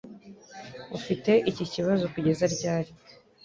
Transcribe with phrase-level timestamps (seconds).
[0.97, 2.91] Ufite iki kibazo kugeza ryari?